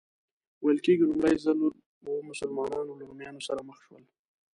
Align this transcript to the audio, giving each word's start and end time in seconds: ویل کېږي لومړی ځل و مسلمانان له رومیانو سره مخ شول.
ویل 0.63 0.79
کېږي 0.85 1.03
لومړی 1.09 1.35
ځل 1.45 1.57
و 2.05 2.11
مسلمانان 2.29 2.85
له 2.99 3.03
رومیانو 3.09 3.45
سره 3.47 3.61
مخ 3.69 3.77
شول. 3.85 4.03